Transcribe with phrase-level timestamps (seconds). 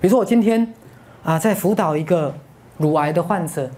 [0.00, 0.72] 比如说我今天
[1.22, 2.34] 啊在辅导一个
[2.78, 3.70] 乳癌的患者，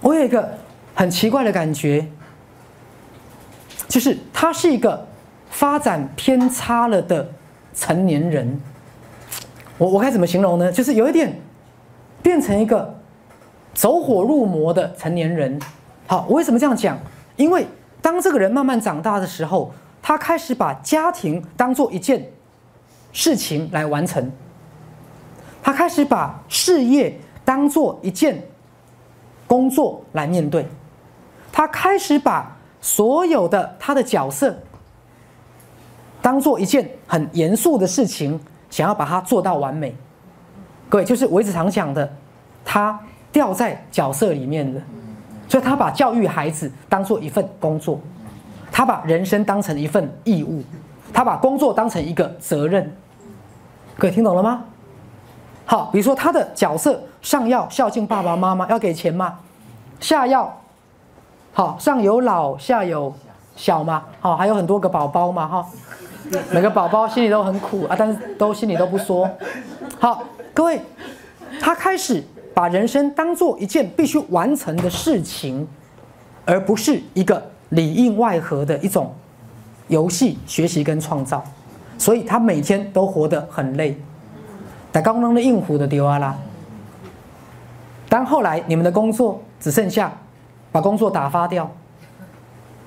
[0.00, 0.56] 我有一个
[0.94, 2.06] 很奇怪的感觉，
[3.86, 5.06] 就是他是一个
[5.50, 7.28] 发展偏差了的
[7.74, 8.58] 成年人。
[9.76, 10.72] 我我该怎么形容呢？
[10.72, 11.38] 就是有一点
[12.22, 12.98] 变成一个
[13.74, 15.60] 走火入魔的成年人。
[16.06, 16.98] 好，我为什么这样讲？
[17.36, 17.66] 因为
[18.00, 19.70] 当这个人慢慢长大的时候，
[20.00, 22.26] 他开始把家庭当做一件
[23.12, 24.32] 事情来完成，
[25.66, 27.12] 他开始把事业
[27.44, 28.40] 当做一件
[29.48, 30.64] 工作来面对，
[31.50, 34.56] 他开始把所有的他的角色
[36.22, 38.40] 当做一件很严肃的事情。
[38.70, 39.92] 想要把它做到完美，
[40.88, 42.08] 各位就是我一直常讲的，
[42.64, 43.00] 他
[43.32, 44.80] 掉在角色里面了，
[45.48, 47.98] 所以他把教育孩子当做一份工作，
[48.70, 50.62] 他把人生当成一份义务，
[51.12, 52.92] 他把工作当成一个责任，
[53.96, 54.64] 各位听懂了吗？
[55.66, 59.38] 好，比如说他的角色上要孝敬爸爸妈妈，要给钱吗？
[59.98, 60.60] 下要
[61.52, 63.12] 好上有老下有
[63.56, 65.66] 小嘛，好还有很多个宝宝嘛，哈。
[66.50, 69.28] 每个宝宝心里都很苦啊，但是都心里都不说。
[69.98, 70.22] 好，
[70.52, 70.80] 各位，
[71.60, 72.22] 他开始
[72.52, 75.66] 把人生当做一件必须完成的事情，
[76.44, 79.14] 而不是一个里应外合的一种
[79.88, 81.42] 游戏、学习跟创造。
[81.98, 83.96] 所以他每天都活得很累。
[84.96, 86.34] 但刚刚的应付的丢啊啦。
[88.08, 90.10] 当后来你们的工作只剩下
[90.72, 91.70] 把工作打发掉，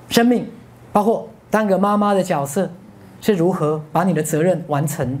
[0.08, 0.44] 生命
[0.92, 2.68] 包括当个妈妈的角色。
[3.20, 5.20] 是如何把你的责任完成，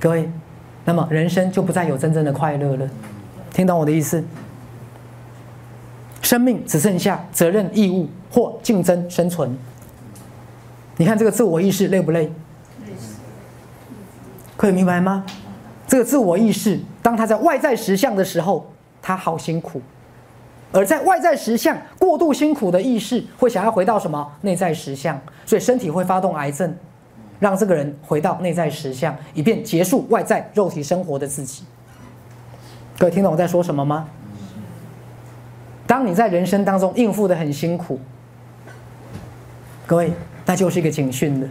[0.00, 0.28] 各位，
[0.86, 2.90] 那么人生就不再有真正的快乐了。
[3.52, 4.24] 听懂我的意思？
[6.22, 9.56] 生命只剩下责任、义务或竞争、生存。
[10.96, 12.32] 你看这个自我意识累不累？
[14.56, 15.26] 可以明白吗？
[15.94, 18.68] 这个自我意识，当他在外在实相的时候，
[19.00, 19.78] 他好辛苦；
[20.72, 26.76] 而在外在实相过度辛苦的意识，会想要回到什么内在实相，所以身体会发动癌症。
[27.38, 31.62] 让这个人回到内在实相，以便结束外在肉体生活的自己。
[32.98, 34.08] 各位听懂我在说什么吗？
[35.86, 38.00] 当你在人生当中应付的很辛苦，
[39.86, 40.12] 各位，
[40.44, 41.46] 那就是一个警讯的，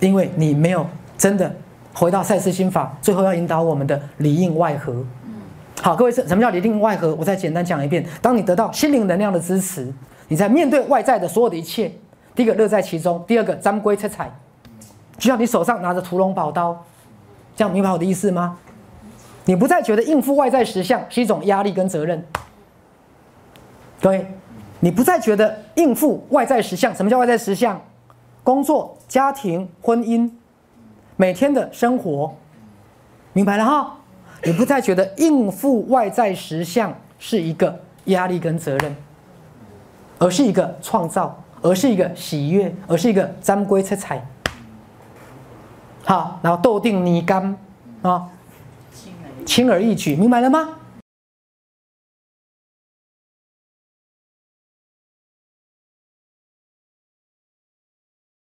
[0.00, 0.86] 因为你没有
[1.18, 1.54] 真的
[1.94, 5.02] 回到赛斯心法，最后要引导我们的里应外合。
[5.80, 7.14] 好，各位，什什么叫里应外合？
[7.14, 9.92] 我再简单讲一遍：当你得到心灵能量的支持，
[10.28, 11.90] 你在面对外在的所有的一切。
[12.34, 14.28] 第一个乐在其中，第二个沾归出彩，
[15.16, 16.84] 就像你手上拿着屠龙宝刀，
[17.54, 18.56] 这样明白我的意思吗？
[19.44, 22.24] 你不再觉得应付外在实相是一种压力跟责任，
[24.00, 24.26] 对，
[24.80, 27.80] 你不再觉得应付外在实相，什么叫外在实相？
[28.42, 30.30] 工作、家庭、婚姻，
[31.16, 32.34] 每天的生活，
[33.32, 33.96] 明白了哈？
[34.42, 38.96] 你不再觉得应付外在实相是一个压力跟责任，
[40.18, 41.40] 而是一个创造。
[41.64, 44.22] 而是一个喜悦，而是一个沾归出彩。
[46.04, 47.56] 好，然后斗定泥干
[48.02, 48.28] 啊，
[49.46, 50.68] 轻而易举，明白了吗？